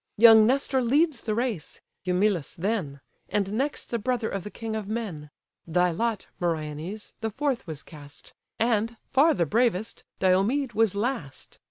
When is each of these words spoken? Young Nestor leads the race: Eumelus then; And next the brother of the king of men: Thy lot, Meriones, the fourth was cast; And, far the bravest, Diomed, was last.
Young 0.17 0.47
Nestor 0.47 0.81
leads 0.81 1.21
the 1.21 1.35
race: 1.35 1.79
Eumelus 2.05 2.55
then; 2.55 3.01
And 3.29 3.53
next 3.53 3.91
the 3.91 3.99
brother 3.99 4.29
of 4.29 4.43
the 4.43 4.49
king 4.49 4.75
of 4.75 4.87
men: 4.87 5.29
Thy 5.67 5.91
lot, 5.91 6.25
Meriones, 6.39 7.13
the 7.21 7.29
fourth 7.29 7.67
was 7.67 7.83
cast; 7.83 8.33
And, 8.57 8.97
far 9.11 9.35
the 9.35 9.45
bravest, 9.45 10.03
Diomed, 10.19 10.73
was 10.73 10.95
last. 10.95 11.59